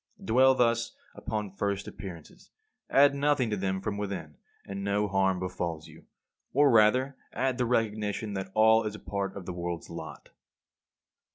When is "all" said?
8.55-8.83